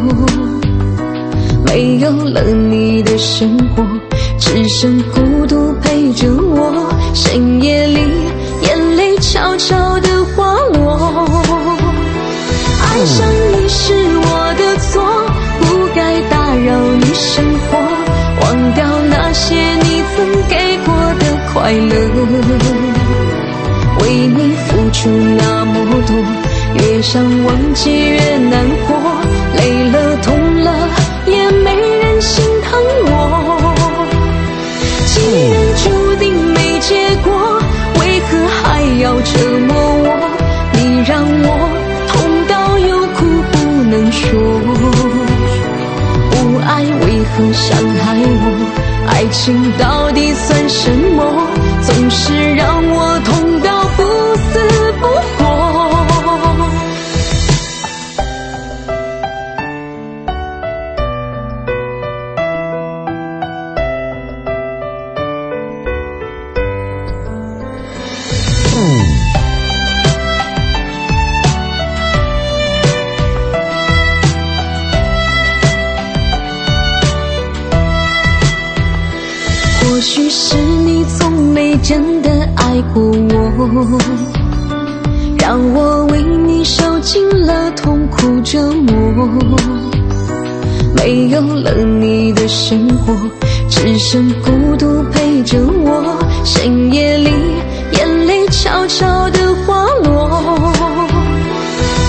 [1.66, 3.84] 没有了你的生活，
[4.38, 6.88] 只剩孤独陪着我。
[7.12, 8.00] 深夜里，
[21.66, 21.96] 快乐，
[24.00, 25.74] 为你付出那么
[26.06, 26.14] 多，
[26.74, 28.96] 越想忘记越难过，
[29.56, 30.88] 累了痛了
[31.26, 33.10] 也没人心疼我。
[35.06, 35.18] 既
[35.50, 36.24] 然注定
[36.54, 36.94] 没结
[37.24, 37.34] 果，
[37.98, 38.30] 为何
[38.62, 39.32] 还要折
[39.66, 39.74] 磨
[40.06, 40.08] 我？
[40.72, 41.48] 你让我
[42.06, 42.14] 痛
[42.46, 43.54] 到有苦不
[43.90, 44.22] 能说，
[46.30, 48.46] 不爱为何伤害我？
[49.08, 51.22] 爱情到底算什么？
[51.86, 53.15] 总是让我
[93.06, 93.14] 活，
[93.70, 96.18] 只剩孤独陪着我。
[96.44, 97.30] 深夜里，
[97.92, 100.72] 眼泪悄悄地滑落。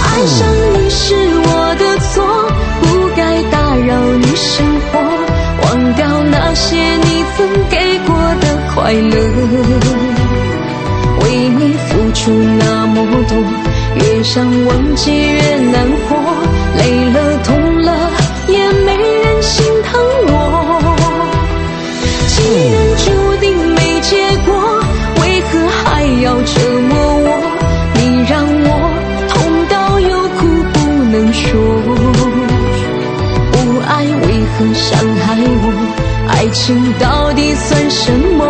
[0.04, 2.26] 爱上你是我的错，
[2.82, 5.00] 不该打扰你生活，
[5.64, 8.44] 忘掉那些你曾给过的
[8.74, 9.16] 快乐。
[11.22, 12.96] 为你付出那么
[13.28, 13.38] 多，
[13.96, 15.76] 越想忘记越难
[16.10, 16.18] 过，
[16.78, 17.48] 累了痛
[34.78, 35.66] 伤害我？
[36.30, 38.46] 爱情到底算什么？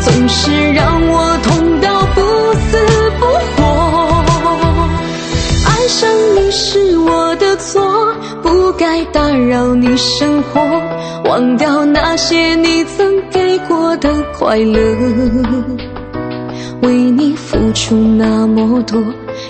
[0.00, 2.20] 总是让我痛到不
[2.64, 2.78] 死
[3.18, 3.26] 不
[3.56, 3.58] 活。
[5.66, 10.60] 爱上你是我的错，不该打扰你生活，
[11.24, 14.80] 忘掉那些你曾给过的快乐。
[16.82, 19.02] 为你付出那么多，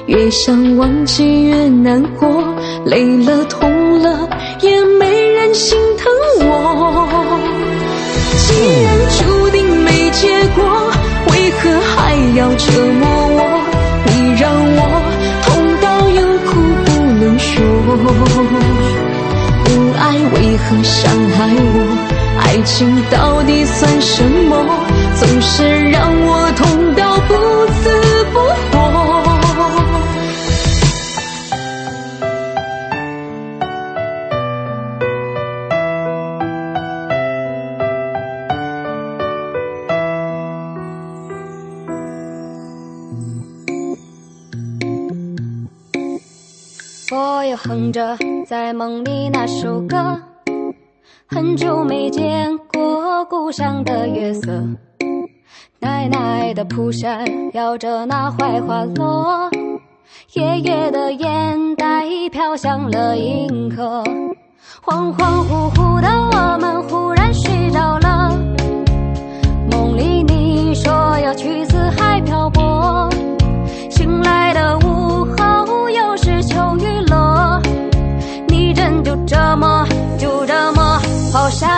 [0.07, 2.29] 越想忘记越难过，
[2.87, 4.29] 累了痛了
[4.61, 6.13] 也没人心疼
[12.37, 12.67] 要折
[13.01, 13.03] 磨
[13.37, 13.39] 我？
[14.07, 14.79] 你让我
[15.43, 15.47] 痛
[15.81, 16.51] 到有苦
[16.85, 16.89] 不
[17.21, 17.53] 能说，
[19.65, 19.67] 不
[19.97, 20.03] 爱
[20.35, 20.93] 为何伤
[21.31, 21.37] 害
[21.75, 21.77] 我？
[22.41, 24.53] 爱情到底算什么？
[25.15, 26.67] 总是让我痛
[47.95, 50.21] 着在梦里那首歌，
[51.29, 54.51] 很久没见过故乡的月色。
[55.79, 59.49] 奶奶的蒲扇摇着那槐花落，
[60.33, 64.03] 爷爷的烟袋飘向了银河。
[64.85, 68.04] 恍恍惚惚的我们忽然睡着了，
[81.35, 81.74] 好想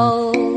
[0.00, 0.47] Oh.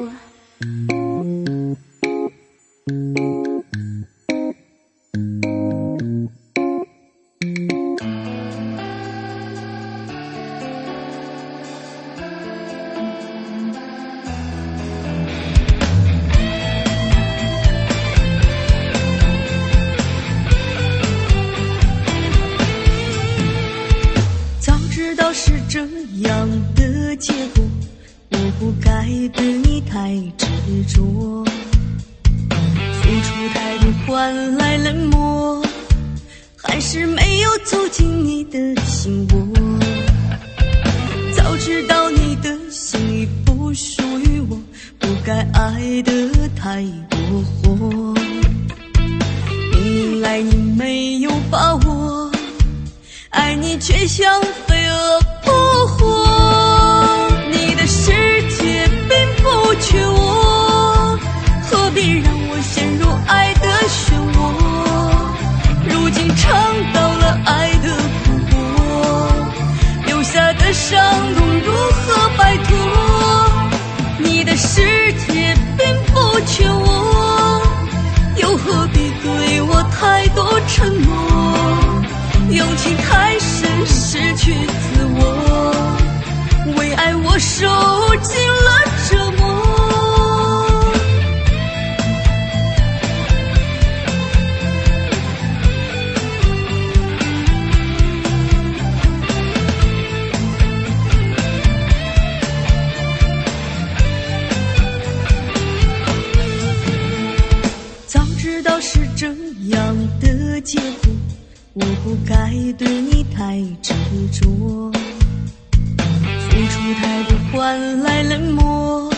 [113.52, 113.94] 太执
[114.32, 119.14] 着，付出太多换来冷漠，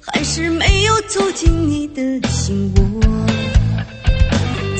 [0.00, 2.80] 还是没有走进你的心窝。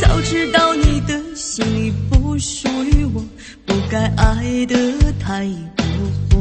[0.00, 3.20] 早知道你的心里不属于我，
[3.66, 4.76] 不该爱的
[5.18, 5.44] 太
[6.28, 6.40] 多。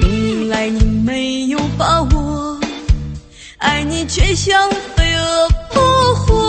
[0.00, 2.58] 明明爱你没有把握，
[3.58, 5.78] 爱你却像飞蛾扑
[6.14, 6.41] 火。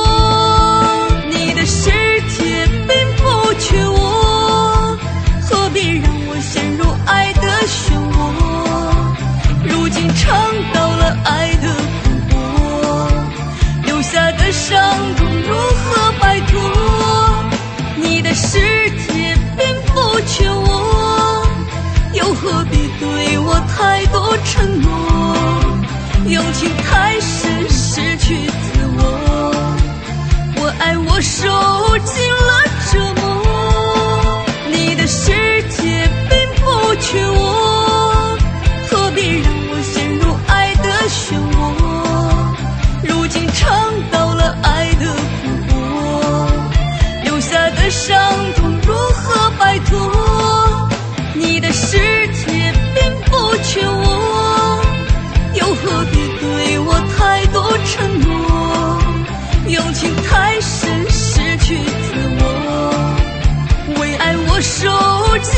[14.73, 14.81] 相
[15.17, 16.59] 痛如何摆脱？
[17.95, 18.57] 你的世
[19.05, 19.61] 界并
[19.93, 21.45] 不缺我
[22.11, 24.87] 又何必对我太多承诺？
[26.25, 28.63] 用情太深失去自
[28.97, 28.99] 我
[30.55, 31.47] 我爱我受
[31.99, 32.42] 尽了
[47.93, 50.89] 伤痛如何摆脱？
[51.35, 51.97] 你的世
[52.27, 54.81] 界并不缺我
[55.53, 58.27] 又何必对我太多承诺？
[59.67, 62.41] 用情太深失去自我
[63.99, 64.89] 为爱我受
[65.37, 65.53] 尽